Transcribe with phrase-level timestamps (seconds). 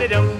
[0.00, 0.39] Dum-da-da-dum,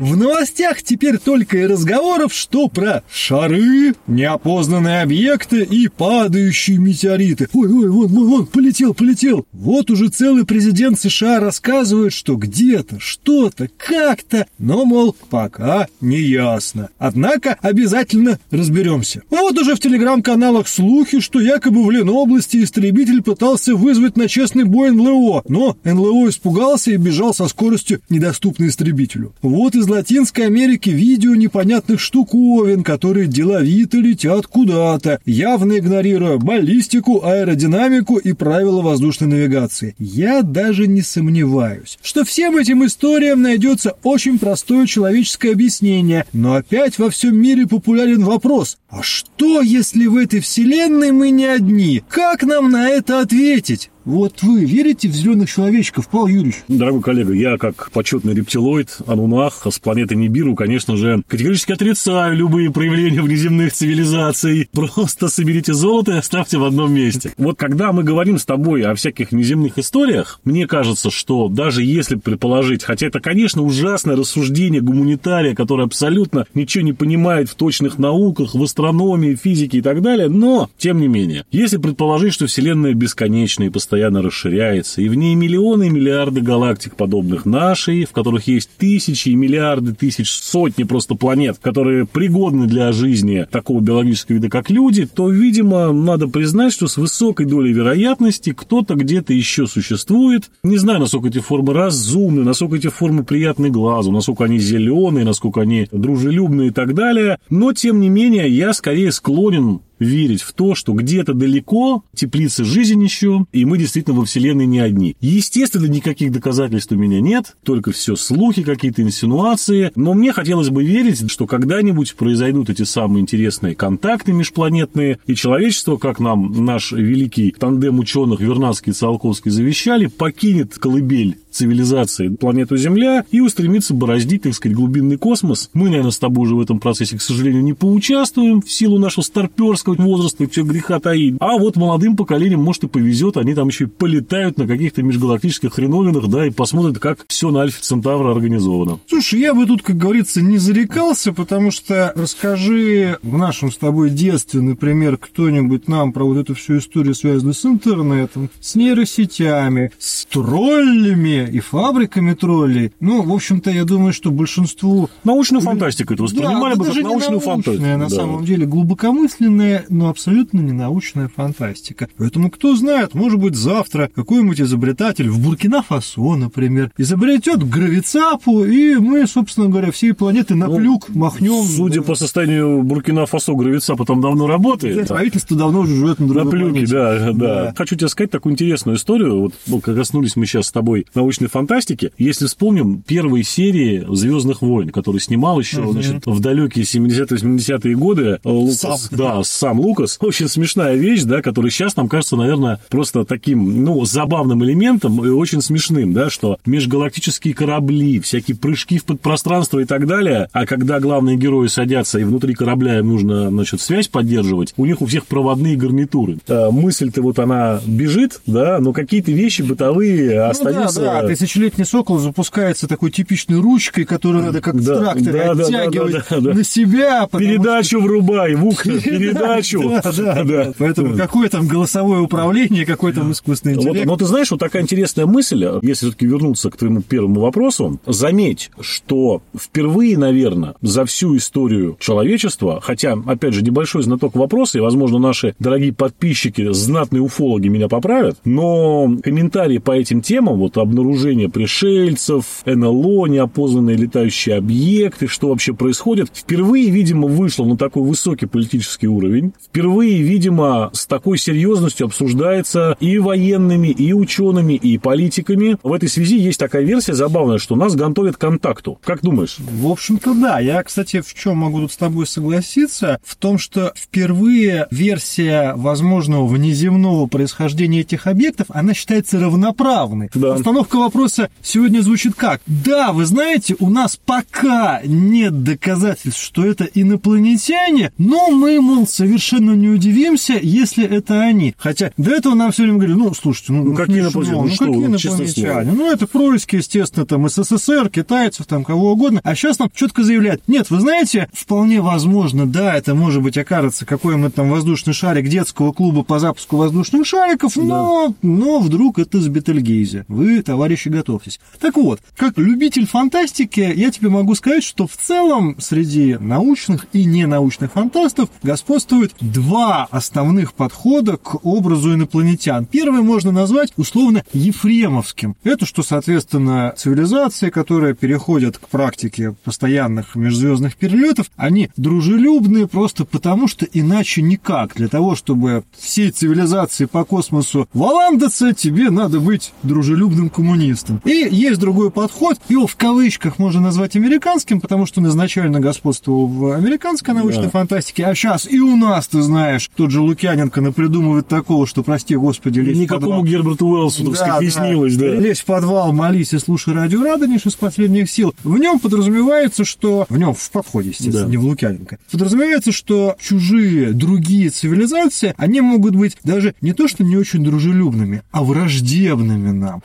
[0.00, 7.50] В новостях теперь только и разговоров, что про шары, неопознанные объекты и падающие метеориты.
[7.52, 9.44] Ой-ой, вон, вон, вон, полетел, полетел.
[9.52, 16.88] Вот уже целый президент США рассказывает, что где-то, что-то, как-то, но, мол, пока не ясно.
[16.96, 19.20] Однако обязательно разберемся.
[19.28, 24.92] Вот уже в телеграм-каналах слухи, что якобы в Ленобласти истребитель пытался вызвать на честный бой
[24.92, 29.34] НЛО, но НЛО испугался и бежал со скоростью, недоступной истребителю.
[29.42, 38.16] Вот из Латинской Америки видео непонятных штуковин, которые деловито летят куда-то, явно игнорируя баллистику, аэродинамику
[38.16, 39.94] и правила воздушной навигации.
[39.98, 46.98] Я даже не сомневаюсь, что всем этим историям найдется очень простое человеческое объяснение, но опять
[46.98, 52.02] во всем мире популярен вопрос, а что, если в этой вселенной мы не одни?
[52.08, 53.90] Как нам на это ответить?
[54.06, 56.62] Вот вы верите в зеленых человечков, Павел Юрьевич?
[56.68, 62.70] Дорогой коллега, я как почетный рептилоид, анунах с планеты Нибиру, конечно же, категорически отрицаю любые
[62.70, 64.70] проявления внеземных цивилизаций.
[64.72, 67.34] Просто соберите золото и оставьте в одном месте.
[67.36, 72.14] Вот когда мы говорим с тобой о всяких внеземных историях, мне кажется, что даже если
[72.14, 78.54] предположить, хотя это, конечно, ужасное рассуждение гуманитария, который абсолютно ничего не понимает в точных науках,
[78.54, 83.64] в астрономии, физике и так далее, но, тем не менее, если предположить, что Вселенная бесконечна
[83.64, 88.46] и постоянно постоянно расширяется, и в ней миллионы и миллиарды галактик, подобных нашей, в которых
[88.46, 94.48] есть тысячи и миллиарды тысяч, сотни просто планет, которые пригодны для жизни такого биологического вида,
[94.48, 100.52] как люди, то, видимо, надо признать, что с высокой долей вероятности кто-то где-то еще существует.
[100.62, 105.62] Не знаю, насколько эти формы разумны, насколько эти формы приятны глазу, насколько они зеленые, насколько
[105.62, 110.74] они дружелюбные и так далее, но, тем не менее, я скорее склонен верить в то,
[110.74, 115.16] что где-то далеко теплится жизнь еще, и мы действительно во Вселенной не одни.
[115.20, 120.82] Естественно, никаких доказательств у меня нет, только все слухи, какие-то инсинуации, но мне хотелось бы
[120.82, 127.50] верить, что когда-нибудь произойдут эти самые интересные контакты межпланетные, и человечество, как нам наш великий
[127.52, 134.54] тандем ученых Вернадский и Циолковский завещали, покинет колыбель цивилизации планету Земля и устремится бороздить, так
[134.54, 135.70] сказать, глубинный космос.
[135.74, 139.24] Мы, наверное, с тобой уже в этом процессе, к сожалению, не поучаствуем в силу нашего
[139.24, 141.36] старперского возраста, все греха таит.
[141.40, 145.72] А вот молодым поколениям, может, и повезет, они там еще и полетают на каких-то межгалактических
[145.72, 148.98] хреновинах, да, и посмотрят, как все на Альфе Центавра организовано.
[149.08, 154.10] Слушай, я бы тут, как говорится, не зарекался, потому что расскажи в нашем с тобой
[154.10, 160.24] детстве, например, кто-нибудь нам про вот эту всю историю, связанную с интернетом, с нейросетями, с
[160.26, 162.92] троллями, и фабриками троллей.
[163.00, 165.08] Ну, в общем-то, я думаю, что большинству...
[165.24, 167.82] Научную фантастику это воспринимали да, бы как научную фантастику.
[167.84, 168.08] на да.
[168.08, 172.08] самом деле, глубокомысленная, но абсолютно не научная фантастика.
[172.16, 179.26] Поэтому, кто знает, может быть, завтра какой-нибудь изобретатель в Буркина-Фасо, например, изобретет гравицапу, и мы,
[179.26, 181.64] собственно говоря, всей планеты на ну, плюк махнем.
[181.64, 182.06] Судя да.
[182.06, 184.96] по состоянию Буркина-Фасо, гравицапа там давно работает.
[184.96, 187.74] Да, правительство давно уже живет на другой На плюке, да, да, да.
[187.76, 189.40] Хочу тебе сказать такую интересную историю.
[189.40, 192.12] Вот, вот коснулись мы сейчас с тобой научной фантастики.
[192.18, 195.92] Если вспомним первые серии «Звездных войн», которые снимал еще угу.
[195.92, 198.80] значит, в далекие 70-80-е годы э, Лукас.
[198.80, 199.18] Сам.
[199.18, 200.18] Да, сам Лукас.
[200.20, 205.28] Очень смешная вещь, да, которая сейчас нам кажется, наверное, просто таким, ну, забавным элементом и
[205.28, 211.00] очень смешным, да, что межгалактические корабли, всякие прыжки в подпространство и так далее, а когда
[211.00, 215.26] главные герои садятся и внутри корабля им нужно, значит, связь поддерживать, у них у всех
[215.26, 216.38] проводные гарнитуры.
[216.46, 222.18] Э, мысль-то вот она бежит, да, но какие-то вещи бытовые ну, остаются да, тысячелетний сокол
[222.18, 226.54] запускается такой типичной ручкой, которую надо как да, в тракторе да, оттягивать да, да, да,
[226.54, 227.28] на себя.
[227.30, 228.00] Передачу что...
[228.00, 229.82] врубай, в ухо, передачу.
[230.02, 230.72] Да, да, да.
[230.78, 234.06] Поэтому какое там голосовое управление, какой там искусственный интеллект.
[234.06, 238.00] Вот, но ты знаешь, вот такая интересная мысль, если все-таки вернуться к твоему первому вопросу,
[238.06, 244.80] заметь, что впервые, наверное, за всю историю человечества, хотя, опять же, небольшой знаток вопроса, и,
[244.80, 251.09] возможно, наши дорогие подписчики, знатные уфологи меня поправят, но комментарии по этим темам, вот обнаружение
[251.10, 258.46] обнаружение пришельцев, НЛО, неопознанные летающие объекты, что вообще происходит, впервые, видимо, вышло на такой высокий
[258.46, 259.52] политический уровень.
[259.62, 265.76] Впервые, видимо, с такой серьезностью обсуждается и военными, и учеными, и политиками.
[265.82, 268.98] В этой связи есть такая версия забавная, что нас готовят к контакту.
[269.02, 269.56] Как думаешь?
[269.58, 270.60] В общем-то, да.
[270.60, 273.20] Я, кстати, в чем могу тут с тобой согласиться?
[273.24, 280.30] В том, что впервые версия возможного внеземного происхождения этих объектов, она считается равноправной.
[280.34, 280.54] Да.
[280.54, 282.60] Установка вопроса сегодня звучит как?
[282.66, 289.72] Да, вы знаете, у нас пока нет доказательств, что это инопланетяне, но мы, мол, совершенно
[289.72, 291.74] не удивимся, если это они.
[291.78, 294.56] Хотя до этого нам все время говорили, ну, слушайте, ну, Ну, какие смешно, инопланетяне?
[294.56, 295.92] Ну, ну, что какие инопланетяне?
[295.92, 299.40] Ну, это происки, естественно, там, СССР, китайцев, там, кого угодно.
[299.44, 304.06] А сейчас нам четко заявляют, нет, вы знаете, вполне возможно, да, это может быть окажется
[304.06, 309.48] какой-нибудь там воздушный шарик детского клуба по запуску воздушных шариков, но, но вдруг это с
[309.48, 310.24] Бетельгейзе.
[310.28, 311.60] Вы, товарищи, готовьтесь.
[311.78, 317.24] Так вот, как любитель фантастики, я тебе могу сказать, что в целом среди научных и
[317.24, 322.86] ненаучных фантастов господствует два основных подхода к образу инопланетян.
[322.86, 325.54] Первый можно назвать условно ефремовским.
[325.62, 333.68] Это что, соответственно, цивилизации, которые переходят к практике постоянных межзвездных перелетов, они дружелюбные просто потому,
[333.68, 334.96] что иначе никак.
[334.96, 340.79] Для того, чтобы всей цивилизации по космосу валандаться, тебе надо быть дружелюбным коммунистом.
[341.24, 346.46] И есть другой подход, его в кавычках можно назвать американским, потому что он изначально господствовал
[346.46, 347.70] в американской научной Да.
[347.70, 352.36] фантастике, а сейчас и у нас, ты знаешь, тот же Лукьяненко напридумывает такого, что, прости
[352.36, 353.44] господи, лезь в Никакому подвал.
[353.44, 355.26] Герберту Уэллсу, так сказать, не снилось, да.
[355.26, 358.54] Лезь в подвал, молись и слушай радио Радонеж из последних сил.
[358.64, 360.26] В нем подразумевается, что...
[360.28, 361.50] В нем, в подходе, естественно, Да.
[361.50, 362.18] не в Лукьяненко.
[362.30, 368.42] Подразумевается, что чужие, другие цивилизации, они могут быть даже не то, что не очень дружелюбными,
[368.50, 370.00] а враждебными нам.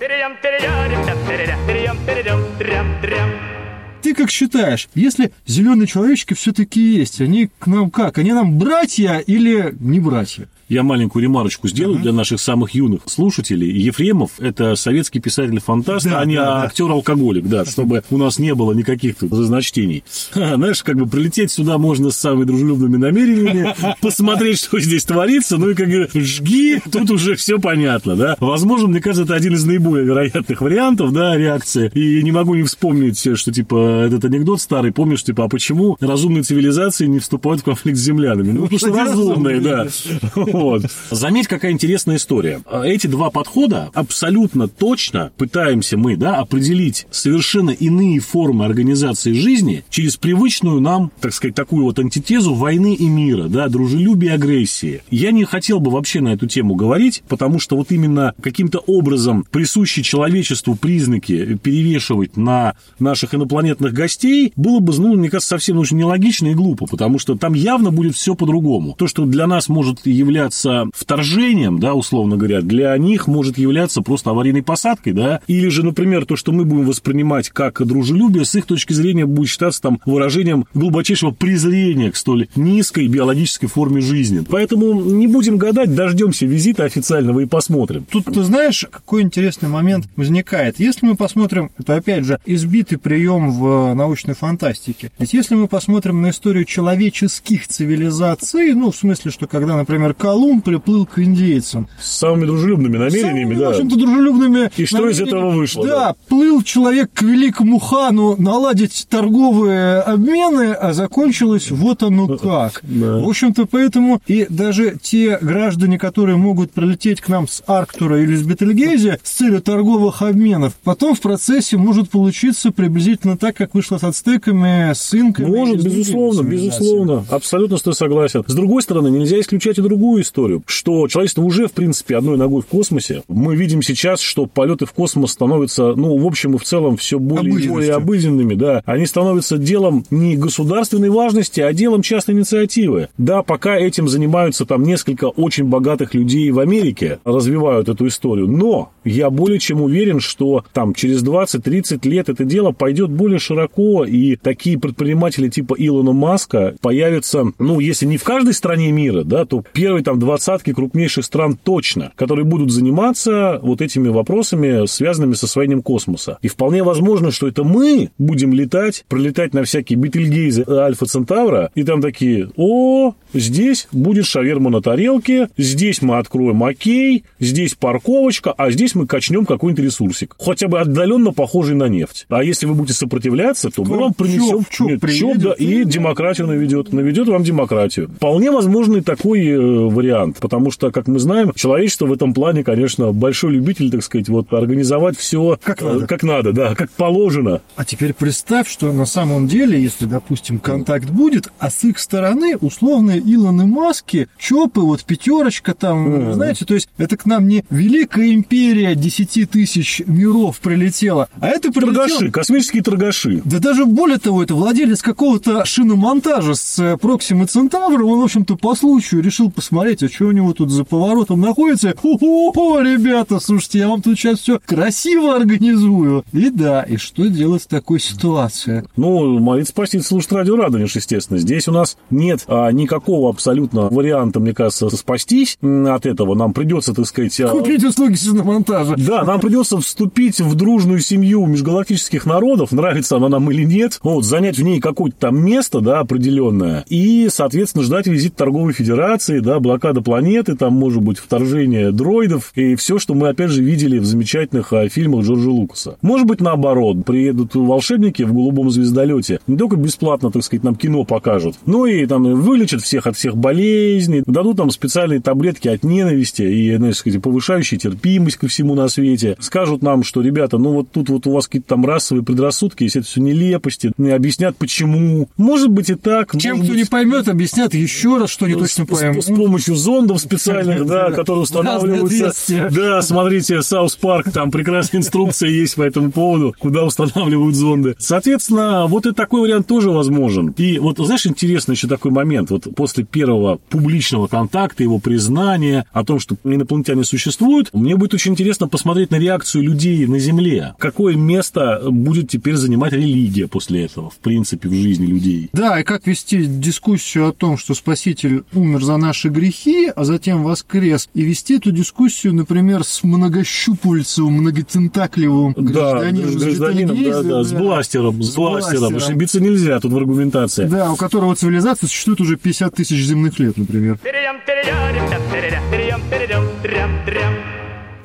[4.02, 8.20] Ты как считаешь, если зеленые человечки все-таки есть, они к нам как?
[8.20, 10.48] Они нам братья или не братья?
[10.68, 13.72] Я маленькую ремарочку сделаю для наших самых юных слушателей.
[13.72, 18.74] Ефремов– это советский писатель-фантаст, Да, а не да, актер-алкоголик, да, чтобы у нас не было
[18.74, 20.04] никаких тут разночтений.
[20.32, 25.58] Ха, Знаешь, как бы прилететь сюда можно с самыми дружелюбными намерениями, посмотреть, что здесь творится,
[25.58, 28.36] ну и как бы жги, тут уже все понятно, да.
[28.40, 31.92] Возможно, мне кажется, это один из наиболее вероятных вариантов, да, реакции.
[31.94, 36.42] И не могу не вспомнить, что, типа, этот анекдот старый, помнишь, типа, а почему разумные
[36.42, 38.52] цивилизации не вступают в конфликт с землянами?
[38.52, 39.60] Ну, потому что разумные.
[39.60, 39.86] да.
[40.56, 40.84] Вот.
[41.12, 42.62] Заметь, какая интересная история.
[42.72, 50.16] Эти два подхода абсолютно точно пытаемся мы да, определить совершенно иные формы организации жизни через
[50.16, 55.02] привычную нам, так сказать, такую вот антитезу войны и мира, да, дружелюбия и агрессии.
[55.12, 59.46] Я не хотел бы вообще на эту тему говорить, потому что вот именно каким-то образом
[59.52, 65.98] присущие человечеству признаки перевешивать на наших инопланетных гостей было бы, ну, мне кажется, совсем очень
[65.98, 68.96] нелогично и глупо, потому что там явно будет все по-другому.
[68.98, 74.32] То, что для нас может являться вторжением, да, условно говоря, для них может являться просто
[74.32, 78.66] аварийной посадкой, да, или же, например, то, что мы будем воспринимать как дружелюбие, с их
[78.66, 84.44] точки зрения будет считаться там выражением глубочайшего презрения к столь низкой биологической форме жизни.
[84.50, 88.06] Поэтому не будем гадать, дождемся визита официального и посмотрим.
[88.10, 90.80] Тут, ты знаешь, какой интересный момент возникает.
[90.80, 95.12] Если мы посмотрим, это опять же избитый прием в научной фантастике.
[95.20, 100.66] Ведь если мы посмотрим на историю человеческих цивилизаций, ну, в смысле, что когда, например, Колумб
[100.66, 103.68] приплыл к индейцам, С самыми дружелюбными намерениями, Самыми, да.
[103.68, 104.70] В общем-то, дружелюбными.
[104.76, 106.16] И что из этого вышло, Да, да?
[106.28, 112.82] плыл человек к великому хану наладить торговые обмены, а закончилось вот оно как.
[112.84, 113.20] Да.
[113.20, 118.36] В общем-то, поэтому и даже те граждане, которые могут прилететь к нам с Арктура или
[118.36, 123.98] с Бетельгейзе с целью торговых обменов, потом в процессе может получиться приблизительно так, как вышло
[124.00, 125.48] с ацтеками, с инками.
[125.48, 127.26] Может, безусловно, безусловно.
[127.30, 128.44] Абсолютно с тобой согласен.
[128.46, 132.62] С другой стороны, нельзя исключать и другую историю, что человечество уже, в принципе, одной ногой
[132.62, 133.24] в космосе.
[133.28, 137.20] Мы видим сейчас, что полеты в космос становятся, ну, в общем и в целом, все
[137.20, 138.82] более и более обыденными, да.
[138.86, 143.10] Они становятся делом не государственной важности, а делом частной инициативы.
[143.18, 148.48] Да, пока этим занимаются там несколько очень богатых людей в Америке, развивают эту историю.
[148.48, 154.04] Но я более чем уверен, что там через 20-30 лет это дело пойдет более широко,
[154.06, 159.46] и такие предприниматели типа Илона Маска появятся, ну, если не в каждой стране мира, да,
[159.46, 165.44] то первой там двадцатки крупнейших стран точно, которые будут заниматься вот этими вопросами, связанными с
[165.44, 166.38] освоением космоса.
[166.42, 171.84] И вполне возможно, что это мы будем летать, пролетать на всякие Бетельгейзы Альфа Центавра, и
[171.84, 178.72] там такие, о, здесь будет шаверма на тарелке, здесь мы откроем окей, здесь парковочка, а
[178.72, 182.26] здесь мы качнем какой-нибудь ресурсик, хотя бы отдаленно похожий на нефть.
[182.30, 185.82] А если вы будете сопротивляться, то мы вам принесем чоп, чоп Нет, чоп, да, и
[185.82, 188.10] и- демократию наведет, наведет вам демократию.
[188.16, 193.12] Вполне возможный такой э, вариант, потому что, как мы знаем, человечество в этом плане, конечно,
[193.12, 196.08] большой любитель, так сказать, вот организовать все как надо.
[196.08, 197.62] как надо, да, как положено.
[197.76, 202.58] А теперь представь, что на самом деле, если, допустим, контакт будет, а с их стороны
[202.58, 206.34] условные Илоны Маски, ЧОПы, вот пятерочка там, mm.
[206.34, 211.72] знаете, то есть это к нам не великая империя 10 тысяч миров прилетела, а это
[211.72, 212.08] прилетело...
[212.08, 213.42] Торгаши, космические торгаши.
[213.44, 218.76] Да даже более того, это владелец какого-то шиномонтажа с Проксимы Центавра, он, в общем-то, по
[218.76, 221.94] случаю решил посмотреть, а что у него тут за поворотом находится.
[222.04, 226.24] О, ребята, слушайте, я вам тут сейчас все красиво организую.
[226.34, 228.86] И да, и что делать в такой ситуации?
[228.96, 231.40] Ну, молиться спасти слушать радио Радонеж, естественно.
[231.40, 236.36] Здесь у нас нет а, никакого абсолютно варианта, мне кажется, спастись от этого.
[236.36, 237.40] Нам придется, так сказать...
[237.42, 238.96] А, Купить услуги шиномонтажа.
[238.98, 244.24] Да, нам придется вступить в дружную семью межгалактических народов, нравится она нам или нет, вот,
[244.24, 249.60] занять в ней какое-то там место, да, определенное, и, соответственно, ждать визит торговой федерации, да,
[249.76, 254.06] блокада планеты, там, может быть, вторжение дроидов и все, что мы, опять же, видели в
[254.06, 255.98] замечательных а, фильмах Джорджа Лукаса.
[256.02, 261.04] Может быть, наоборот, приедут волшебники в голубом звездолете, не только бесплатно, так сказать, нам кино
[261.04, 266.44] покажут, но и там вылечат всех от всех болезней, дадут нам специальные таблетки от ненависти
[266.44, 269.36] и, ну, так сказать, повышающие терпимость ко всему на свете.
[269.42, 273.02] Скажут нам, что, ребята, ну вот тут вот у вас какие-то там расовые предрассудки, если
[273.02, 275.28] это все нелепости, объяснят почему.
[275.36, 276.32] Может быть и так.
[276.38, 276.78] Чем кто быть...
[276.78, 279.26] не поймет, объяснят еще раз, что не точно поймут.
[279.26, 282.70] С, с помощью зондов специальных, да, которые устанавливаются.
[282.72, 287.96] Да, смотрите, South Park, там прекрасная инструкция есть по этому поводу, куда устанавливают зонды.
[287.98, 290.54] Соответственно, вот и такой вариант тоже возможен.
[290.58, 292.52] И вот, знаешь, интересный еще такой момент.
[292.52, 298.34] Вот после первого публичного контакта, его признания о том, что инопланетяне существуют, мне будет очень
[298.34, 300.76] интересно посмотреть на реакцию людей на Земле.
[300.78, 305.50] Какое место будет теперь занимать религия после этого, в принципе, в жизни людей.
[305.54, 309.55] Да, и как вести дискуссию о том, что Спаситель умер за наши грехи,
[309.96, 317.22] а затем воскрес, и вести эту дискуссию, например, с многощупульцевым, многотентакливым гражданином, да, гражданином да,
[317.22, 318.80] да, да, с бластером, с, с бластером.
[318.80, 318.96] бластером.
[318.96, 320.66] Ошибиться нельзя тут в аргументации.
[320.66, 323.98] Да, у которого цивилизация существует уже 50 тысяч земных лет, например.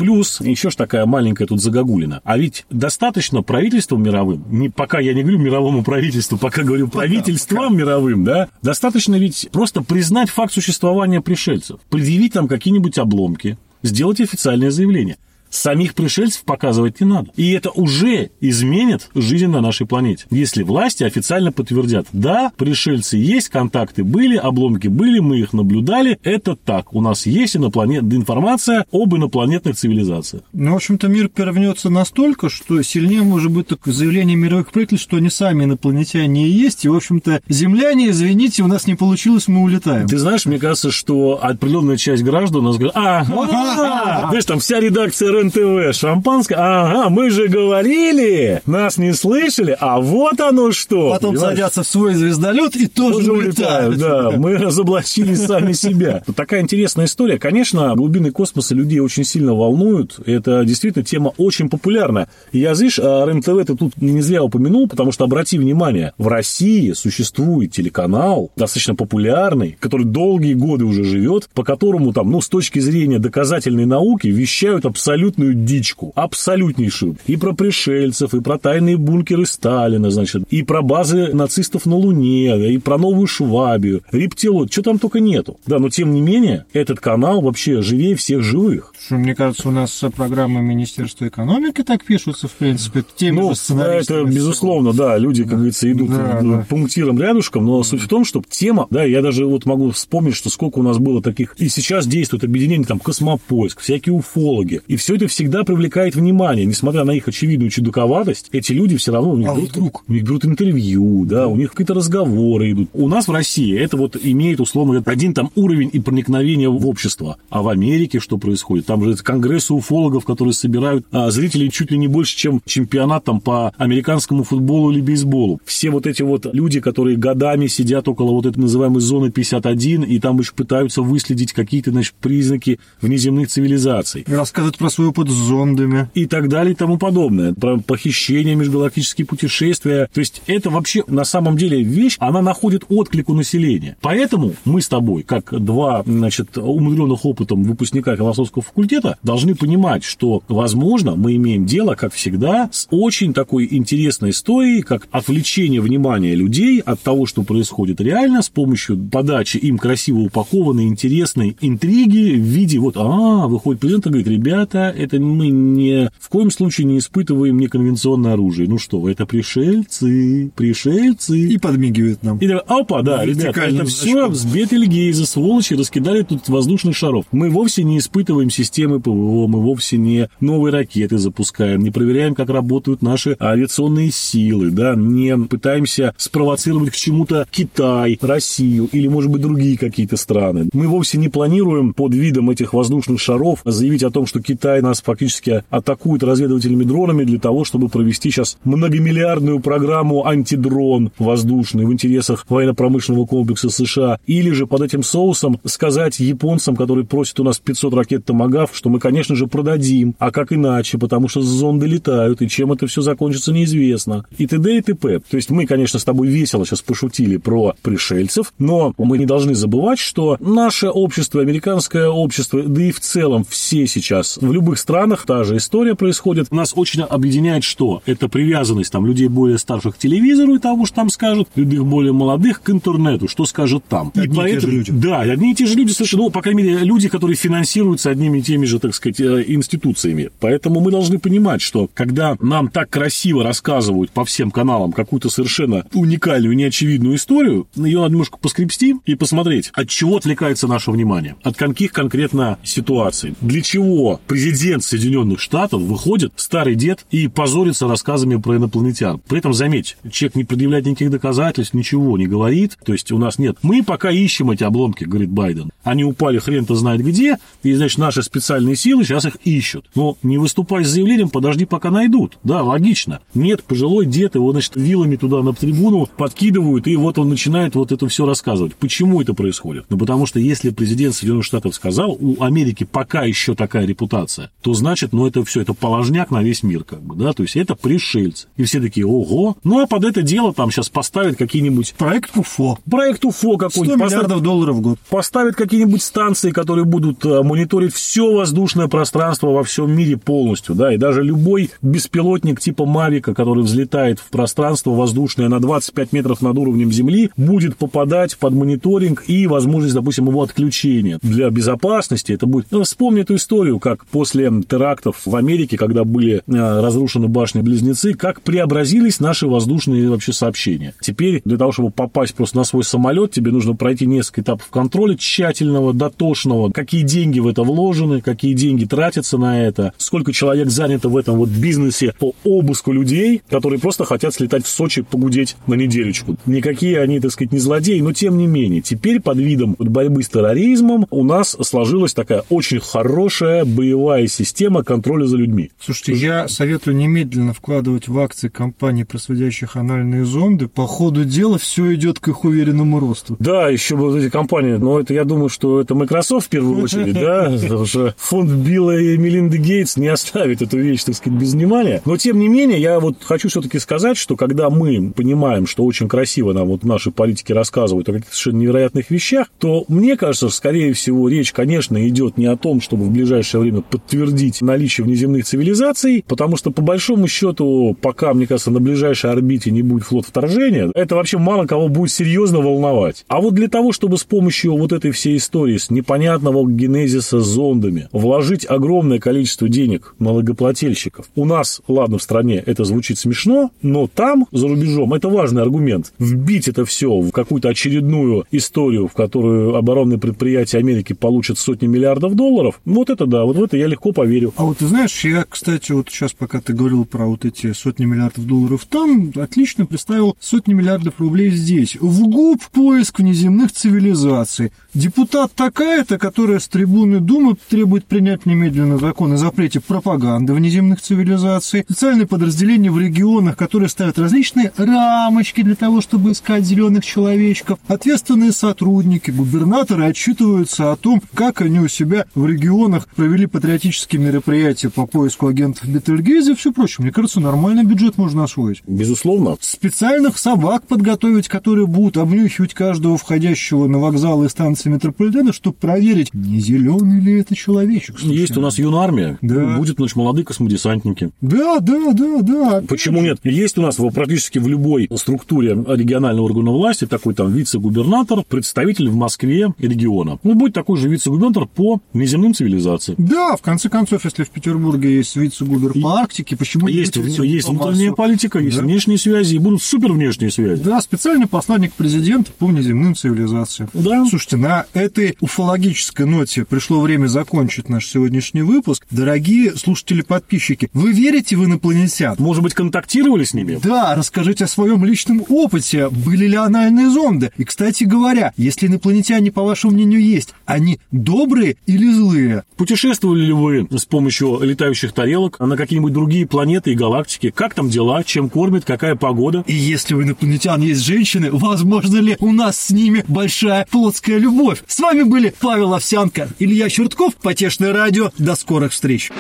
[0.00, 2.23] Плюс еще ж такая маленькая тут загогулина.
[2.25, 7.76] А ведь достаточно правительством мировым, не, пока я не говорю мировому правительству, пока говорю правительствам
[7.76, 14.71] мировым, да, достаточно ведь просто признать факт существования пришельцев, предъявить там какие-нибудь обломки, сделать официальное
[14.71, 15.19] заявление–
[15.50, 17.30] самих пришельцев показывать не надо.
[17.37, 20.26] И это уже изменит жизнь на нашей планете.
[20.30, 26.57] Если власти официально подтвердят, да, пришельцы есть, контакты были, обломки были, мы их наблюдали, это
[26.57, 26.95] так.
[26.95, 28.02] У нас есть инопланет...
[28.02, 30.45] информация об инопланетных цивилизациях.
[30.52, 35.16] Ну, в общем-то, мир перевернется настолько, что сильнее может быть такое заявление мировых правительств, что
[35.16, 39.62] они сами инопланетяне и есть, и, в общем-то, земляне, извините, у нас не получилось, мы
[39.62, 40.07] улетаем.
[40.07, 44.80] Ты знаешь, мне кажется, что определенная часть граждан у нас говорит, а, знаешь, там вся
[44.80, 46.56] редакция РЕН-ТВ, шампанское.
[46.59, 51.12] Ага, мы же говорили, нас не слышали, а вот оно что.
[51.12, 51.56] Потом понимаешь?
[51.56, 53.99] садятся в свой звездолет и тоже, тоже улетают.
[53.99, 56.23] Да, мы разоблачили сами себя.
[56.37, 57.38] Такая интересная история.
[57.38, 60.20] Конечно, глубины космоса людей очень сильно волнуют.
[60.26, 62.28] Это действительно тема очень популярная.
[62.52, 66.92] Я, знаешь, а РЕН-ТВ ты тут не зря упомянул, потому что, обрати внимание, в России
[66.92, 72.78] существует телеканал, достаточно популярный, который долгие годы уже живет, по которому там, ну, с точки
[72.78, 77.16] зрения доказательной науки, вещают абсолютно абсолютную дичку, абсолютнейшую.
[77.26, 82.72] И про пришельцев, и про тайные бункеры Сталина, значит, и про базы нацистов на Луне,
[82.72, 85.58] и про новую Швабию, рептилот, что там только нету.
[85.66, 88.92] Да, но тем не менее, этот канал вообще живее всех живых.
[89.04, 93.75] Что, мне кажется, у нас программы Министерства экономики так пишутся, в принципе, теми ну, же
[93.75, 96.66] это, безусловно, да, люди, как говорится, идут да, да.
[96.68, 100.50] пунктиром рядышком, но суть в том, что тема, да, я даже вот могу вспомнить, что
[100.50, 105.16] сколько у нас было таких, и сейчас действует объединение, там, Космопоиск, всякие уфологи, и все
[105.20, 109.48] это всегда привлекает внимание, несмотря на их очевидную чудаковатость, эти люди все равно у них,
[109.48, 110.04] а берут, вдруг?
[110.08, 112.88] у них берут интервью, да, у них какие-то разговоры идут.
[112.94, 117.36] У нас в России это вот имеет, условно один там уровень и проникновения в общество.
[117.50, 118.86] А в Америке что происходит?
[118.86, 123.40] Там же конгрессы уфологов, которые собирают а, зрителей чуть ли не больше, чем чемпионат там
[123.40, 125.60] по американскому футболу или бейсболу.
[125.64, 130.18] Все вот эти вот люди, которые годами сидят около вот этой называемой зоны 51, и
[130.18, 134.24] там еще пытаются выследить какие-то, значит, признаки внеземных цивилизаций.
[134.26, 136.10] Рассказывают про свою опыт с зондами.
[136.14, 137.52] И так далее и тому подобное.
[137.54, 140.08] Про похищение, межгалактические путешествия.
[140.12, 143.96] То есть это вообще на самом деле вещь, она находит отклик у населения.
[144.00, 150.42] Поэтому мы с тобой, как два, значит, умудренных опытом выпускника философского факультета, должны понимать, что,
[150.48, 156.80] возможно, мы имеем дело, как всегда, с очень такой интересной историей, как отвлечение внимания людей
[156.80, 162.78] от того, что происходит реально, с помощью подачи им красиво упакованной, интересной интриги в виде
[162.78, 167.59] вот, а, выходит президент и говорит, ребята, это мы не в коем случае не испытываем
[167.59, 168.69] неконвенционное оружие.
[168.69, 171.38] Ну что, это пришельцы, пришельцы.
[171.38, 172.38] И подмигивают нам.
[172.38, 177.25] И так, опа, да, ребята, это все с Бетельгейза, сволочи, раскидали тут воздушных шаров.
[177.33, 182.50] Мы вовсе не испытываем системы ПВО, мы вовсе не новые ракеты запускаем, не проверяем, как
[182.50, 189.42] работают наши авиационные силы, да, не пытаемся спровоцировать к чему-то Китай, Россию или, может быть,
[189.42, 190.69] другие какие-то страны.
[190.73, 195.02] Мы вовсе не планируем под видом этих воздушных шаров заявить о том, что Китай нас
[195.02, 202.44] фактически атакует разведывательными дронами для того, чтобы провести сейчас многомиллиардную программу антидрон воздушный в интересах
[202.49, 204.18] военно-промышленного комплекса США.
[204.26, 208.90] Или же под этим соусом сказать японцам, которые просят у нас 500 ракет Томагав, что
[208.90, 210.14] мы, конечно же, продадим.
[210.18, 210.99] А как иначе?
[210.99, 214.25] Потому что зонды летают, и чем это все закончится, неизвестно.
[214.37, 214.76] И т.д.
[214.76, 215.20] и т.п.
[215.20, 219.54] То есть мы, конечно, с тобой весело сейчас пошутили про пришельцев, но мы не должны
[219.54, 225.26] забывать, что наше общество, американское общество, да и в целом все сейчас в любых странах
[225.26, 226.52] та же история происходит.
[226.52, 228.02] Нас очень объединяет что?
[228.06, 232.12] Это привязанность там людей более старших к телевизору и того, что там скажут, людей более
[232.12, 234.12] молодых к интернету, что скажут там.
[234.14, 234.92] Одни и, поэтому, те же люди.
[234.92, 238.38] Да, одни и те же люди совершенно, ну, по крайней мере, люди, которые финансируются одними
[238.38, 240.30] и теми же, так сказать, э, институциями.
[240.38, 245.84] Поэтому мы должны понимать, что когда нам так красиво рассказывают по всем каналам какую-то совершенно
[245.94, 251.56] уникальную, неочевидную историю, ее надо немножко поскребсти и посмотреть, от чего отвлекается наше внимание, от
[251.56, 253.34] каких конкретно ситуаций.
[253.40, 259.20] Для чего президент Соединенных Штатов выходит, старый дед, и позорится рассказами про инопланетян.
[259.26, 263.38] При этом, заметь, человек не предъявляет никаких доказательств, ничего не говорит, то есть у нас
[263.38, 263.56] нет.
[263.62, 265.70] Мы пока ищем эти обломки, говорит Байден.
[265.82, 269.86] Они упали хрен-то знает где, и, значит, наши специальные силы сейчас их ищут.
[269.94, 272.38] Но не выступай с заявлением, подожди, пока найдут.
[272.44, 273.20] Да, логично.
[273.34, 277.92] Нет, пожилой дед, его, значит, вилами туда на трибуну подкидывают, и вот он начинает вот
[277.92, 278.74] это все рассказывать.
[278.74, 279.86] Почему это происходит?
[279.88, 284.75] Ну, потому что если президент Соединенных Штатов сказал, у Америки пока еще такая репутация, то
[284.75, 287.75] значит, ну, это все, это положняк на весь мир, как бы, да, то есть это
[287.75, 288.49] пришельцы.
[288.57, 289.57] И все такие, ого.
[289.64, 291.95] Ну, а под это дело там сейчас поставят какие-нибудь...
[291.97, 292.78] Проект УФО.
[292.88, 293.97] Проект УФО какой-нибудь.
[293.97, 294.99] 100 миллиардов долларов в год.
[295.09, 300.92] Поставят какие-нибудь станции, которые будут э, мониторить все воздушное пространство во всем мире полностью, да,
[300.92, 306.59] и даже любой беспилотник типа Мавика, который взлетает в пространство воздушное на 25 метров над
[306.59, 311.19] уровнем Земли, будет попадать под мониторинг и возможность, допустим, его отключения.
[311.23, 312.66] Для безопасности это будет...
[312.71, 318.43] Ну, вспомни эту историю, как после терактов в Америке, когда были э, разрушены башни-близнецы, как
[318.43, 320.95] преобразились наши воздушные вообще сообщения.
[321.00, 325.17] Теперь для того, чтобы попасть просто на свой самолет, тебе нужно пройти несколько этапов контроля
[325.17, 331.08] тщательного, дотошного, какие деньги в это вложены, какие деньги тратятся на это, сколько человек занято
[331.08, 335.75] в этом вот бизнесе по обыску людей, которые просто хотят слетать в Сочи погудеть на
[335.75, 336.36] неделечку.
[336.47, 338.80] Никакие они, так сказать, не злодеи, но тем не менее.
[338.80, 345.26] Теперь под видом борьбы с терроризмом у нас сложилась такая очень хорошая боевая система контроля
[345.26, 345.71] за людьми.
[345.80, 350.69] Слушайте, я советую немедленно вкладывать в акции компаний, производящих анальные зонды.
[350.69, 353.36] По ходу дела все идет к их уверенному росту.
[353.38, 357.14] Да, еще вот эти компании, но это я думаю, что это Microsoft в первую очередь,
[357.14, 361.52] да, потому что фонд Билла и Мелинды Гейтс не оставит эту вещь, так сказать, без
[361.52, 362.00] внимания.
[362.04, 366.08] Но тем не менее, я вот хочу все-таки сказать, что когда мы понимаем, что очень
[366.08, 370.93] красиво нам вот наши политики рассказывают о каких-то совершенно невероятных вещах, то мне кажется, скорее
[370.93, 374.20] всего, речь, конечно, идет не о том, чтобы в ближайшее время подтвердить
[374.61, 379.83] наличие внеземных цивилизаций, потому что, по большому счету, пока, мне кажется, на ближайшей орбите не
[379.83, 383.25] будет флот вторжения, это вообще мало кого будет серьезно волновать.
[383.28, 387.47] А вот для того, чтобы с помощью вот этой всей истории с непонятного генезиса с
[387.47, 394.09] зондами вложить огромное количество денег налогоплательщиков, у нас, ладно, в стране это звучит смешно, но
[394.13, 396.13] там, за рубежом, это важный аргумент.
[396.19, 402.35] Вбить это все в какую-то очередную историю, в которую оборонные предприятия Америки получат сотни миллиардов
[402.35, 404.52] долларов, вот это да, вот в это я легко поверю.
[404.56, 408.04] А вот ты знаешь, я, кстати, вот сейчас, пока ты говорил про вот эти сотни
[408.04, 411.96] миллиардов долларов там, отлично представил сотни миллиардов рублей здесь.
[412.00, 414.73] В ГУП поиск внеземных цивилизаций.
[414.94, 421.84] Депутат такая-то, которая с трибуны Думы требует принять немедленно закон о запрете пропаганды внеземных цивилизаций.
[421.84, 427.78] Специальные подразделения в регионах, которые ставят различные рамочки для того, чтобы искать зеленых человечков.
[427.86, 434.21] Ответственные сотрудники, губернаторы отчитываются о том, как они у себя в регионах провели патриотические профилактические
[434.21, 436.97] мероприятия по поиску агентов Бетельгейзе и все прочее.
[437.04, 438.82] Мне кажется, нормальный бюджет можно освоить.
[438.86, 439.56] Безусловно.
[439.60, 446.32] Специальных собак подготовить, которые будут обнюхивать каждого входящего на вокзалы и станции метрополитена, чтобы проверить,
[446.34, 448.19] не зеленый ли это человечек.
[448.19, 448.41] случайно.
[448.41, 449.76] Есть у нас юнармия, Да.
[449.76, 451.30] будет, значит, молодые космодесантники.
[451.41, 452.82] Да, да, да, да.
[452.89, 453.39] Почему нет?
[453.45, 459.17] Есть у нас практически в любой структуре регионального органа власти такой там вице-губернатор, представитель в
[459.17, 460.39] Москве и региона.
[460.43, 463.17] Ну, будет такой же вице-губернатор по неземным цивилизациям.
[463.19, 467.66] Да, в конце концов, если в Петербурге есть вице-губер по Арктике, почему Есть, быть есть
[467.66, 468.82] по внутренняя политика, есть Да.
[468.82, 470.82] внешние связи, и будут супер внешние связи.
[470.82, 473.90] Да, специальный посланник президента по неземным цивилизациям.
[473.92, 474.24] Да.
[474.28, 479.04] Слушайте, на этой уфологической ноте пришло время закончить наш сегодняшний выпуск.
[479.10, 482.36] Дорогие слушатели-подписчики, вы верите в инопланетян?
[482.38, 483.78] Может быть, контактировали с ними?
[483.82, 486.08] Да, расскажите о своем личном опыте.
[486.08, 487.50] Были ли анальные зонды?
[487.56, 492.64] И, кстати говоря, если инопланетяне, по вашему мнению, есть, они добрые или злые?
[492.76, 497.50] Путешествовали ли вы с помощью летающих тарелок на какие-нибудь другие планеты и галактики?
[497.50, 498.23] Как там дела?
[498.25, 498.85] Чем кормят?
[498.85, 499.65] Какая погода?
[499.67, 504.83] И если у инопланетян есть женщины, возможно ли у нас с ними большая плотская любовь?
[504.87, 508.30] С вами были Павел Овсянко, Илья Чертков, Потешное радио.
[508.39, 509.30] До скорых встреч.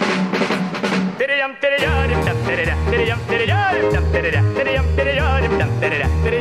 [1.18, 6.39] Перейдем, перейдем, перейдем, перейдем, перейдем, перейдем, перейдем, перейдем, перейдем, перейдем, перейдем, перейдем, перейдем, перейдем.